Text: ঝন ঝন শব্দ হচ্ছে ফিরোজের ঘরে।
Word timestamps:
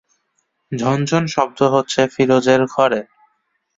ঝন 0.71 0.99
ঝন 1.05 1.23
শব্দ 1.27 1.59
হচ্ছে 1.73 2.01
ফিরোজের 2.13 2.61
ঘরে। 2.73 3.01